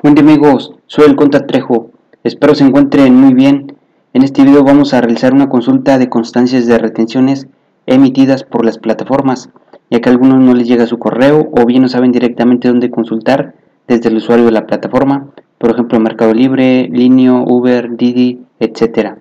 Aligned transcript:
Día 0.00 0.12
amigos, 0.22 0.72
soy 0.86 1.06
el 1.06 1.16
Conta 1.16 1.44
Trejo, 1.44 1.90
espero 2.22 2.54
se 2.54 2.62
encuentren 2.62 3.16
muy 3.16 3.34
bien. 3.34 3.74
En 4.12 4.22
este 4.22 4.44
video 4.44 4.62
vamos 4.62 4.94
a 4.94 5.00
realizar 5.00 5.34
una 5.34 5.48
consulta 5.48 5.98
de 5.98 6.08
constancias 6.08 6.68
de 6.68 6.78
retenciones 6.78 7.48
emitidas 7.84 8.44
por 8.44 8.64
las 8.64 8.78
plataformas, 8.78 9.50
ya 9.90 10.00
que 10.00 10.08
a 10.08 10.12
algunos 10.12 10.38
no 10.38 10.54
les 10.54 10.68
llega 10.68 10.86
su 10.86 11.00
correo 11.00 11.50
o 11.50 11.66
bien 11.66 11.82
no 11.82 11.88
saben 11.88 12.12
directamente 12.12 12.68
dónde 12.68 12.92
consultar 12.92 13.56
desde 13.88 14.08
el 14.08 14.18
usuario 14.18 14.44
de 14.44 14.52
la 14.52 14.68
plataforma, 14.68 15.30
por 15.58 15.70
ejemplo 15.70 15.98
Mercado 15.98 16.32
Libre, 16.32 16.88
Linio, 16.92 17.42
Uber, 17.44 17.96
Didi, 17.96 18.46
etc. 18.60 19.16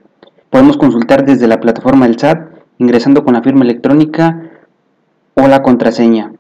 Podemos 0.52 0.78
consultar 0.78 1.26
desde 1.26 1.48
la 1.48 1.60
plataforma 1.60 2.08
del 2.08 2.20
SAT 2.20 2.52
ingresando 2.78 3.26
con 3.26 3.34
la 3.34 3.42
firma 3.42 3.64
electrónica 3.64 4.44
o 5.34 5.48
la 5.48 5.64
contraseña. 5.64 6.34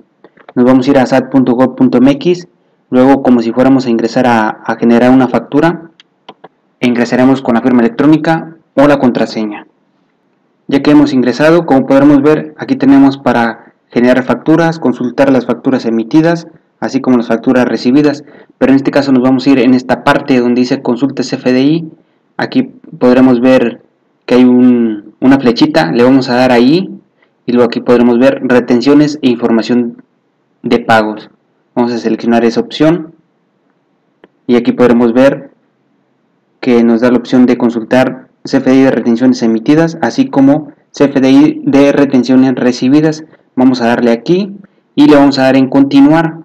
Nos 0.54 0.64
vamos 0.64 0.88
a 0.88 0.92
ir 0.92 1.00
a 1.00 1.08
sat.gov.mx 1.08 2.48
Luego, 2.90 3.22
como 3.22 3.42
si 3.42 3.52
fuéramos 3.52 3.86
a 3.86 3.90
ingresar 3.90 4.28
a, 4.28 4.78
generar 4.80 5.12
una 5.12 5.28
factura, 5.28 5.92
ingresaremos 6.80 7.42
con 7.42 7.56
la 7.56 7.62
firma 7.62 7.82
electrónica 7.82 8.56
o 8.76 8.88
la 8.88 9.00
contraseña. 9.00 9.68
Ya 10.68 10.82
que 10.82 10.92
hemos 10.92 11.14
ingresado, 11.14 11.66
como 11.66 11.86
podremos 11.86 12.22
ver, 12.22 12.56
aquí 12.58 12.76
tenemos 12.76 13.18
para 13.18 13.74
generar 13.90 14.24
facturas, 14.24 14.80
consultar 14.80 15.32
las 15.32 15.46
facturas 15.46 15.86
emitidas, 15.86 16.48
así 16.80 17.02
como 17.02 17.18
las 17.18 17.28
facturas 17.28 17.66
recibidas. 17.66 18.24
Pero 18.58 18.72
en 18.72 18.78
este 18.78 18.92
caso 18.92 19.12
nos 19.12 19.24
vamos 19.24 19.46
a 19.48 19.50
ir 19.50 19.60
en 19.60 19.74
esta 19.74 20.04
parte 20.04 20.40
donde 20.40 20.62
dice 20.62 20.82
consulte 20.82 21.24
CFDI. 21.24 21.92
Aquí 22.38 22.64
podremos 23.00 23.42
ver 23.42 23.82
que 24.26 24.36
hay 24.36 24.44
una 24.46 25.40
flechita, 25.40 25.92
le 25.92 26.04
vamos 26.04 26.30
a 26.30 26.36
dar 26.36 26.52
ahí 26.52 26.90
y 27.46 27.52
luego 27.52 27.68
aquí 27.68 27.80
podremos 27.80 28.20
ver 28.20 28.42
retenciones 28.44 29.20
e 29.22 29.30
información 29.30 30.04
de 30.64 30.80
pagos. 30.80 31.30
Vamos 31.78 31.94
a 31.94 32.00
seleccionar 32.00 32.44
esa 32.44 32.60
opción 32.60 33.14
y 34.48 34.56
aquí 34.56 34.72
podremos 34.72 35.14
ver 35.14 35.52
que 36.60 36.84
nos 36.84 37.02
da 37.02 37.12
la 37.12 37.20
opción 37.20 37.46
de 37.46 37.56
consultar 37.56 38.30
CFDI 38.46 38.82
de 38.86 38.90
retenciones 38.90 39.44
emitidas, 39.44 40.00
así 40.02 40.28
como 40.28 40.72
CFDI 40.92 41.62
de 41.66 41.92
retenciones 41.92 42.56
recibidas. 42.56 43.26
Vamos 43.56 43.80
a 43.82 43.86
darle 43.90 44.10
aquí 44.10 44.58
y 44.96 45.06
le 45.06 45.18
vamos 45.18 45.38
a 45.38 45.44
dar 45.44 45.56
en 45.56 45.70
continuar. 45.70 46.40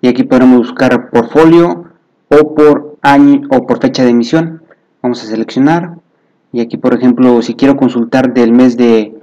Y 0.00 0.08
aquí 0.08 0.22
podremos 0.22 0.56
buscar 0.56 1.10
portfolio 1.10 1.90
o 2.30 2.54
por 2.54 2.96
año 3.02 3.42
o 3.50 3.66
por 3.66 3.78
fecha 3.82 4.04
de 4.04 4.10
emisión. 4.12 4.62
Vamos 5.02 5.22
a 5.22 5.26
seleccionar 5.26 5.98
y 6.50 6.60
aquí 6.60 6.78
por 6.78 6.94
ejemplo 6.94 7.42
si 7.42 7.56
quiero 7.56 7.76
consultar 7.76 8.32
del 8.32 8.52
mes 8.52 8.78
de 8.78 9.18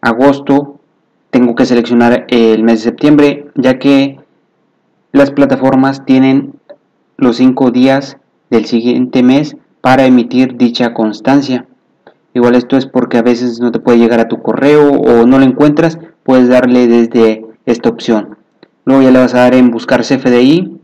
agosto 0.00 0.80
tengo 1.28 1.54
que 1.54 1.66
seleccionar 1.66 2.24
el 2.28 2.62
mes 2.62 2.76
de 2.78 2.84
septiembre 2.84 3.50
ya 3.54 3.78
que 3.78 4.26
las 5.12 5.30
plataformas 5.30 6.04
tienen 6.04 6.54
los 7.16 7.36
cinco 7.36 7.70
días 7.70 8.18
del 8.50 8.66
siguiente 8.66 9.22
mes 9.22 9.56
para 9.80 10.06
emitir 10.06 10.56
dicha 10.56 10.94
constancia. 10.94 11.66
Igual 12.34 12.54
esto 12.54 12.76
es 12.76 12.86
porque 12.86 13.18
a 13.18 13.22
veces 13.22 13.60
no 13.60 13.72
te 13.72 13.80
puede 13.80 13.98
llegar 13.98 14.20
a 14.20 14.28
tu 14.28 14.42
correo 14.42 14.92
o 14.92 15.26
no 15.26 15.38
lo 15.38 15.44
encuentras, 15.44 15.98
puedes 16.22 16.48
darle 16.48 16.86
desde 16.86 17.44
esta 17.66 17.88
opción. 17.88 18.36
Luego 18.84 19.02
ya 19.02 19.10
le 19.10 19.18
vas 19.18 19.34
a 19.34 19.40
dar 19.40 19.54
en 19.54 19.70
buscar 19.70 20.02
CFDI. 20.02 20.78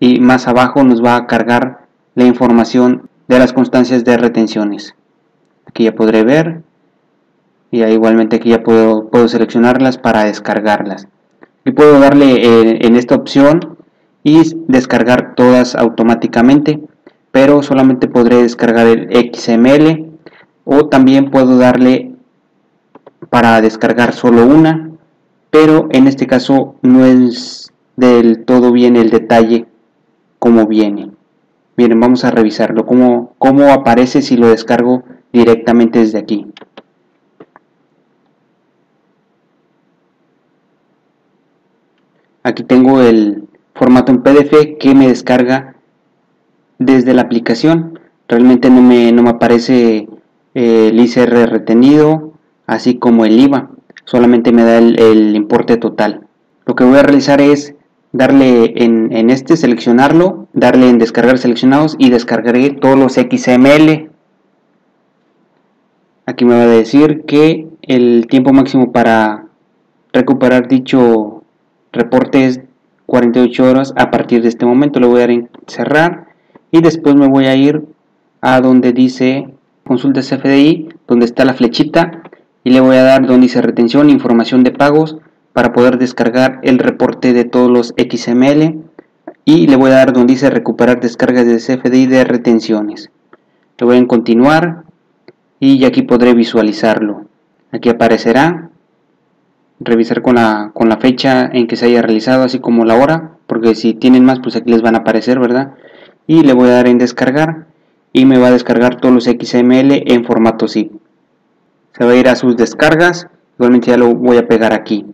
Y 0.00 0.20
más 0.20 0.48
abajo 0.48 0.82
nos 0.82 1.04
va 1.04 1.16
a 1.16 1.26
cargar 1.26 1.86
la 2.14 2.24
información 2.24 3.08
de 3.28 3.38
las 3.38 3.52
constancias 3.52 4.04
de 4.04 4.16
retenciones. 4.16 4.94
Aquí 5.66 5.84
ya 5.84 5.94
podré 5.94 6.24
ver 6.24 6.62
y 7.70 7.82
igualmente 7.84 8.36
aquí 8.36 8.50
ya 8.50 8.62
puedo, 8.62 9.08
puedo 9.08 9.28
seleccionarlas 9.28 9.98
para 9.98 10.24
descargarlas. 10.24 11.08
Y 11.64 11.72
puedo 11.72 12.00
darle 12.00 12.34
eh, 12.36 12.78
en 12.86 12.96
esta 12.96 13.14
opción 13.14 13.76
y 14.22 14.40
descargar 14.66 15.34
todas 15.34 15.74
automáticamente 15.74 16.80
pero 17.32 17.62
solamente 17.62 18.08
podré 18.08 18.42
descargar 18.42 18.86
el 18.86 19.32
XML 19.32 20.10
o 20.64 20.88
también 20.88 21.30
puedo 21.30 21.58
darle 21.58 22.12
para 23.28 23.60
descargar 23.60 24.12
solo 24.12 24.46
una 24.46 24.90
pero 25.50 25.88
en 25.90 26.06
este 26.06 26.26
caso 26.26 26.76
no 26.82 27.04
es 27.04 27.72
del 27.96 28.44
todo 28.44 28.72
bien 28.72 28.96
el 28.96 29.10
detalle 29.10 29.66
como 30.38 30.66
viene. 30.66 31.10
Miren 31.76 32.00
vamos 32.00 32.24
a 32.24 32.30
revisarlo 32.30 32.86
cómo, 32.86 33.34
cómo 33.38 33.72
aparece 33.72 34.22
si 34.22 34.36
lo 34.36 34.48
descargo 34.48 35.02
directamente 35.32 35.98
desde 35.98 36.18
aquí 36.18 36.46
aquí 42.42 42.62
tengo 42.64 43.00
el 43.00 43.44
formato 43.74 44.12
en 44.12 44.22
PDF 44.22 44.78
que 44.78 44.94
me 44.94 45.08
descarga 45.08 45.74
desde 46.78 47.14
la 47.14 47.22
aplicación. 47.22 47.98
Realmente 48.28 48.70
no 48.70 48.82
me, 48.82 49.12
no 49.12 49.22
me 49.22 49.30
aparece 49.30 50.08
eh, 50.54 50.88
el 50.88 51.00
ICR 51.00 51.50
retenido 51.50 52.32
así 52.66 52.98
como 52.98 53.24
el 53.24 53.38
IVA 53.38 53.70
solamente 54.10 54.50
me 54.50 54.64
da 54.64 54.78
el, 54.78 55.36
importe 55.36 55.76
total. 55.76 56.26
Lo 56.66 56.74
que 56.74 56.82
voy 56.82 56.98
a 56.98 57.02
realizar 57.02 57.40
es 57.40 57.74
darle 58.12 58.72
en, 58.82 59.12
en, 59.12 59.30
este, 59.30 59.56
seleccionarlo, 59.56 60.48
darle 60.52 60.88
en 60.88 60.98
descargar 60.98 61.38
seleccionados 61.38 61.94
y 61.96 62.10
descargaré 62.10 62.70
todos 62.70 62.98
los 62.98 63.14
XML. 63.14 64.10
Aquí 66.26 66.44
me 66.44 66.56
va 66.56 66.62
a 66.62 66.66
decir 66.66 67.22
que 67.24 67.68
el 67.82 68.26
tiempo 68.28 68.52
máximo 68.52 68.90
para 68.90 69.46
recuperar 70.12 70.66
dicho 70.66 71.39
reportes 71.92 72.60
48 73.06 73.64
horas 73.64 73.92
a 73.96 74.10
partir 74.10 74.42
de 74.42 74.48
este 74.48 74.66
momento. 74.66 75.00
Le 75.00 75.06
voy 75.06 75.18
a 75.18 75.20
dar 75.20 75.30
en 75.30 75.50
cerrar 75.66 76.28
y 76.70 76.80
después 76.80 77.14
me 77.14 77.28
voy 77.28 77.46
a 77.46 77.56
ir 77.56 77.84
a 78.40 78.60
donde 78.60 78.92
dice 78.92 79.48
consulta 79.84 80.20
CFDI, 80.20 80.88
donde 81.08 81.26
está 81.26 81.44
la 81.44 81.54
flechita 81.54 82.22
y 82.62 82.70
le 82.70 82.80
voy 82.80 82.96
a 82.96 83.02
dar 83.02 83.26
donde 83.26 83.42
dice 83.42 83.62
retención, 83.62 84.10
información 84.10 84.62
de 84.62 84.70
pagos 84.70 85.16
para 85.52 85.72
poder 85.72 85.98
descargar 85.98 86.60
el 86.62 86.78
reporte 86.78 87.32
de 87.32 87.44
todos 87.44 87.70
los 87.70 87.94
XML 87.96 88.78
y 89.44 89.66
le 89.66 89.76
voy 89.76 89.90
a 89.90 89.94
dar 89.94 90.12
donde 90.12 90.34
dice 90.34 90.50
recuperar 90.50 91.00
descargas 91.00 91.46
de 91.46 91.56
CFDI 91.56 92.06
de 92.06 92.24
retenciones. 92.24 93.10
Le 93.78 93.86
voy 93.86 93.98
a 93.98 94.06
continuar 94.06 94.84
y 95.58 95.84
aquí 95.84 96.02
podré 96.02 96.34
visualizarlo. 96.34 97.26
Aquí 97.72 97.88
aparecerá 97.88 98.69
revisar 99.80 100.22
con 100.22 100.36
la, 100.36 100.70
con 100.74 100.88
la 100.88 100.98
fecha 100.98 101.48
en 101.52 101.66
que 101.66 101.76
se 101.76 101.86
haya 101.86 102.02
realizado, 102.02 102.44
así 102.44 102.60
como 102.60 102.84
la 102.84 102.96
hora, 102.96 103.32
porque 103.46 103.74
si 103.74 103.94
tienen 103.94 104.24
más, 104.24 104.40
pues 104.40 104.54
aquí 104.54 104.70
les 104.70 104.82
van 104.82 104.94
a 104.94 104.98
aparecer, 104.98 105.40
¿verdad? 105.40 105.74
Y 106.26 106.42
le 106.42 106.52
voy 106.52 106.68
a 106.68 106.74
dar 106.74 106.86
en 106.86 106.98
descargar 106.98 107.66
y 108.12 108.26
me 108.26 108.38
va 108.38 108.48
a 108.48 108.52
descargar 108.52 109.00
todos 109.00 109.14
los 109.14 109.24
XML 109.24 110.04
en 110.06 110.24
formato 110.24 110.68
zip. 110.68 110.92
Se 111.96 112.04
va 112.04 112.12
a 112.12 112.16
ir 112.16 112.28
a 112.28 112.36
sus 112.36 112.56
descargas, 112.56 113.26
igualmente 113.58 113.90
ya 113.90 113.96
lo 113.96 114.14
voy 114.14 114.36
a 114.36 114.46
pegar 114.46 114.72
aquí. 114.72 115.06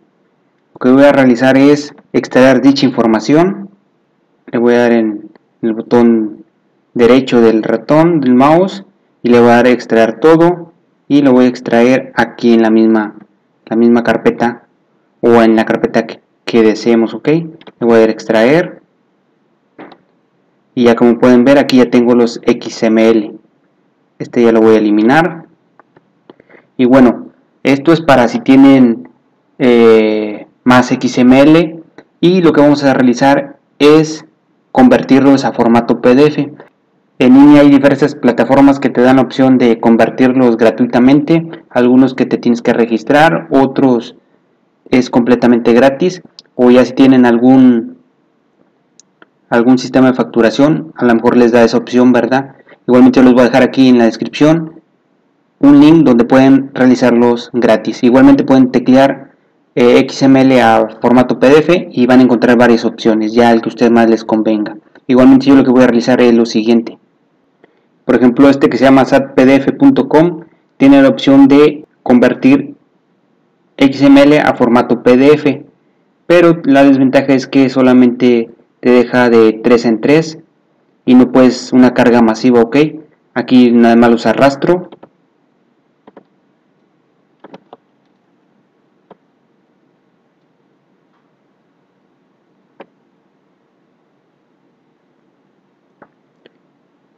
Lo 0.74 0.78
que 0.78 0.90
voy 0.90 1.04
a 1.04 1.12
realizar 1.12 1.56
es 1.56 1.94
extraer 2.12 2.60
dicha 2.60 2.84
información. 2.84 3.70
Le 4.50 4.58
voy 4.58 4.74
a 4.74 4.80
dar 4.80 4.92
en 4.92 5.30
el 5.62 5.72
botón 5.72 6.44
derecho 6.92 7.40
del 7.40 7.62
ratón 7.62 8.20
del 8.20 8.34
mouse 8.34 8.84
y 9.22 9.30
le 9.30 9.40
voy 9.40 9.50
a 9.50 9.56
dar 9.56 9.66
a 9.66 9.70
extraer 9.70 10.20
todo 10.20 10.72
y 11.08 11.22
lo 11.22 11.32
voy 11.32 11.46
a 11.46 11.48
extraer 11.48 12.12
aquí 12.14 12.52
en 12.52 12.62
la 12.62 12.70
misma 12.70 13.14
la 13.66 13.76
misma 13.76 14.02
carpeta 14.02 14.62
o 15.20 15.42
en 15.42 15.56
la 15.56 15.64
carpeta 15.64 16.06
que, 16.06 16.62
deseemos, 16.62 17.14
ok. 17.14 17.28
Le 17.28 17.54
voy 17.80 17.96
a 17.96 18.00
dar 18.00 18.10
extraer. 18.10 18.82
Y 20.74 20.84
ya 20.84 20.94
como 20.94 21.18
pueden 21.18 21.44
ver 21.44 21.58
aquí 21.58 21.78
ya 21.78 21.90
tengo 21.90 22.14
los 22.14 22.40
XML. 22.46 23.38
Este 24.18 24.42
ya 24.42 24.52
lo 24.52 24.60
voy 24.60 24.76
a 24.76 24.78
eliminar. 24.78 25.46
Y 26.76 26.84
bueno, 26.84 27.28
esto 27.62 27.92
es 27.92 28.00
para 28.00 28.28
si 28.28 28.40
tienen 28.40 29.08
eh, 29.58 30.46
más 30.64 30.88
XML. 30.88 31.82
Y 32.20 32.42
lo 32.42 32.52
que 32.52 32.60
vamos 32.60 32.84
a 32.84 32.94
realizar 32.94 33.58
es 33.78 34.24
convertirlos 34.72 35.44
a 35.44 35.52
formato 35.52 36.00
PDF. 36.00 36.38
En 37.18 37.32
línea 37.32 37.62
hay 37.62 37.70
diversas 37.70 38.14
plataformas 38.14 38.78
que 38.78 38.90
te 38.90 39.00
dan 39.00 39.16
la 39.16 39.22
opción 39.22 39.56
de 39.56 39.80
convertirlos 39.80 40.58
gratuitamente, 40.58 41.48
algunos 41.70 42.14
que 42.14 42.26
te 42.26 42.36
tienes 42.36 42.60
que 42.60 42.74
registrar, 42.74 43.48
otros 43.50 44.16
es 44.90 45.08
completamente 45.08 45.72
gratis, 45.72 46.20
o 46.54 46.70
ya 46.70 46.84
si 46.84 46.92
tienen 46.92 47.24
algún 47.24 47.96
algún 49.48 49.78
sistema 49.78 50.08
de 50.08 50.14
facturación, 50.14 50.92
a 50.96 51.04
lo 51.06 51.14
mejor 51.14 51.36
les 51.36 51.52
da 51.52 51.64
esa 51.64 51.78
opción, 51.78 52.12
¿verdad? 52.12 52.56
Igualmente 52.86 53.22
los 53.22 53.32
voy 53.32 53.42
a 53.42 53.44
dejar 53.44 53.62
aquí 53.62 53.88
en 53.88 53.98
la 53.98 54.04
descripción 54.04 54.82
un 55.58 55.80
link 55.80 56.04
donde 56.04 56.24
pueden 56.24 56.70
realizarlos 56.74 57.50
gratis. 57.52 58.02
Igualmente 58.02 58.44
pueden 58.44 58.70
teclear 58.70 59.32
eh, 59.74 60.06
XML 60.08 60.52
a 60.60 60.98
formato 61.00 61.38
PDF 61.38 61.70
y 61.90 62.06
van 62.06 62.20
a 62.20 62.24
encontrar 62.24 62.58
varias 62.58 62.84
opciones, 62.84 63.32
ya 63.32 63.52
el 63.52 63.62
que 63.62 63.68
a 63.68 63.72
ustedes 63.72 63.92
más 63.92 64.10
les 64.10 64.24
convenga. 64.24 64.76
Igualmente 65.06 65.46
yo 65.46 65.54
lo 65.54 65.64
que 65.64 65.70
voy 65.70 65.84
a 65.84 65.86
realizar 65.86 66.20
es 66.20 66.34
lo 66.34 66.44
siguiente. 66.44 66.98
Por 68.06 68.14
ejemplo, 68.14 68.48
este 68.48 68.70
que 68.70 68.78
se 68.78 68.84
llama 68.84 69.04
satpdf.com 69.04 70.44
tiene 70.76 71.02
la 71.02 71.08
opción 71.08 71.48
de 71.48 71.84
convertir 72.04 72.76
XML 73.76 74.38
a 74.38 74.54
formato 74.54 75.02
PDF. 75.02 75.64
pero 76.26 76.62
la 76.64 76.84
desventaja 76.84 77.34
es 77.34 77.48
que 77.48 77.68
solamente 77.68 78.50
te 78.80 78.90
deja 78.90 79.28
de 79.28 79.54
3 79.54 79.84
en 79.86 80.00
3 80.00 80.38
y 81.04 81.14
no 81.14 81.32
puedes 81.32 81.72
una 81.72 81.94
carga 81.94 82.22
masiva, 82.22 82.60
ok. 82.60 82.76
Aquí 83.34 83.72
nada 83.72 83.96
más 83.96 84.10
los 84.10 84.26
arrastro. 84.26 84.88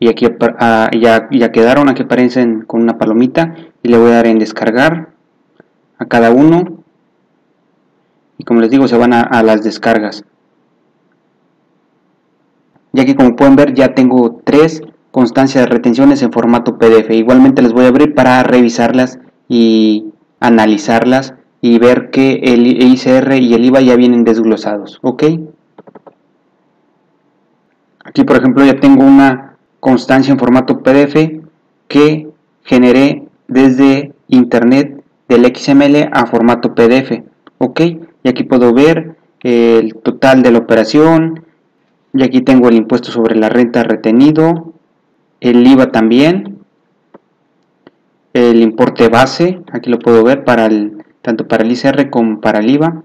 Y 0.01 0.09
aquí 0.09 0.27
ah, 0.59 0.91
ya, 0.99 1.29
ya 1.31 1.51
quedaron, 1.51 1.89
aquí 1.89 2.03
aparecen 2.03 2.63
con 2.63 2.83
una 2.83 2.99
palomita 2.99 3.55
y 3.83 3.89
le 3.89 3.99
voy 3.99 4.11
a 4.11 4.17
dar 4.17 4.27
en 4.27 4.39
descargar 4.39 5.11
a 5.99 6.05
cada 6.07 6.31
uno. 6.31 6.85
Y 8.39 8.45
como 8.45 8.61
les 8.61 8.71
digo 8.71 8.87
se 8.87 8.97
van 8.97 9.13
a, 9.13 9.43
las 9.43 9.65
descargas. 9.65 10.25
Ya 12.93 13.05
que 13.05 13.17
como 13.17 13.35
pueden 13.35 13.57
ver 13.57 13.75
ya 13.75 13.95
tengo 13.95 14.41
tres 14.45 14.83
constancias 15.11 15.65
de 15.65 15.71
retenciones 15.71 16.23
en 16.23 16.33
formato 16.33 16.79
PDF 16.79 17.11
igualmente 17.11 17.63
les 17.63 17.73
voy 17.73 17.87
a 17.87 17.89
abrir 17.89 18.15
para 18.15 18.43
revisarlas 18.43 19.19
y 19.49 20.13
analizarlas 20.39 21.35
y 21.61 21.79
ver 21.79 22.11
que 22.11 22.41
el 22.45 22.67
ICR 22.67 23.33
y 23.41 23.55
el 23.55 23.65
IVA 23.65 23.81
ya 23.81 23.97
vienen 23.97 24.25
desglosados 24.25 24.99
ok 25.03 25.25
aquí 28.05 28.25
por 28.25 28.37
ejemplo 28.37 28.65
ya 28.65 28.79
tengo 28.79 29.03
una 29.03 29.48
constancia 29.81 30.33
en 30.33 30.39
formato 30.39 30.81
PDF 30.83 31.43
que 31.89 32.29
generé 32.65 33.27
desde 33.47 34.13
internet 34.29 35.03
del 35.29 35.45
XML 35.55 36.09
a 36.13 36.27
formato 36.27 36.75
PDF 36.75 37.23
ok 37.59 37.81
y 38.23 38.29
aquí 38.29 38.45
puedo 38.45 38.73
ver 38.73 39.17
el 39.41 39.95
total 39.95 40.43
de 40.43 40.51
la 40.51 40.59
operación. 40.59 41.45
Y 42.13 42.23
aquí 42.25 42.41
tengo 42.41 42.69
el 42.69 42.75
impuesto 42.75 43.13
sobre 43.13 43.37
la 43.37 43.49
renta 43.49 43.85
retenido 43.85 44.73
el 45.41 45.67
IVA 45.67 45.93
también 45.93 46.59
el 48.33 48.61
importe 48.61 49.09
base 49.09 49.61
aquí 49.73 49.91
lo 49.91 49.99
puedo 49.99 50.25
ver 50.25 50.45
para 50.45 50.67
el 50.67 51.05
tanto 51.23 51.47
para 51.47 51.65
el 51.65 51.73
ICR 51.73 52.11
como 52.11 52.41
para 52.41 52.59
el 52.59 52.71
IVA 52.71 53.03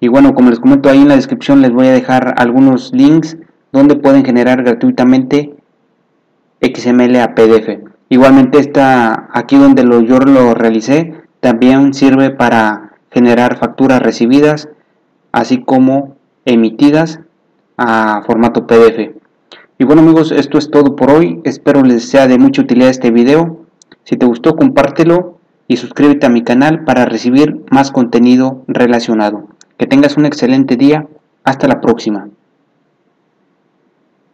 y 0.00 0.08
bueno 0.08 0.34
como 0.34 0.50
les 0.50 0.60
comento 0.60 0.88
ahí 0.88 0.98
en 0.98 1.08
la 1.08 1.16
descripción 1.16 1.62
les 1.62 1.72
voy 1.72 1.88
a 1.88 1.92
dejar 1.92 2.34
algunos 2.38 2.92
links 2.92 3.36
donde 3.76 3.96
pueden 3.96 4.24
generar 4.24 4.62
gratuitamente 4.62 5.54
XML 6.60 7.16
a 7.16 7.34
PDF 7.34 7.96
igualmente 8.08 8.58
está 8.58 9.28
aquí 9.32 9.56
donde 9.56 9.82
yo 10.06 10.18
lo 10.18 10.54
realicé 10.54 11.14
también 11.40 11.94
sirve 11.94 12.30
para 12.30 12.92
generar 13.10 13.58
facturas 13.58 14.02
recibidas, 14.02 14.68
así 15.32 15.62
como 15.62 16.16
emitidas 16.44 17.20
a 17.76 18.22
formato 18.26 18.66
PDF. 18.66 19.14
Y 19.78 19.84
bueno 19.84 20.02
amigos, 20.02 20.32
esto 20.32 20.58
es 20.58 20.70
todo 20.70 20.96
por 20.96 21.10
hoy. 21.10 21.40
Espero 21.44 21.82
les 21.82 22.08
sea 22.08 22.26
de 22.26 22.38
mucha 22.38 22.62
utilidad 22.62 22.90
este 22.90 23.10
video. 23.10 23.64
Si 24.04 24.16
te 24.16 24.26
gustó, 24.26 24.56
compártelo 24.56 25.38
y 25.68 25.76
suscríbete 25.76 26.26
a 26.26 26.30
mi 26.30 26.42
canal 26.42 26.84
para 26.84 27.04
recibir 27.04 27.64
más 27.70 27.90
contenido 27.90 28.62
relacionado. 28.66 29.48
Que 29.76 29.86
tengas 29.86 30.16
un 30.16 30.26
excelente 30.26 30.76
día. 30.76 31.06
Hasta 31.44 31.68
la 31.68 31.80
próxima. 31.80 32.28